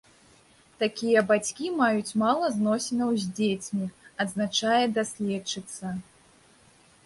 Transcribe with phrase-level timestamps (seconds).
[0.83, 3.93] Такія бацькі маюць мала зносінаў з дзецьмі,
[4.25, 5.97] адзначае даследчыца.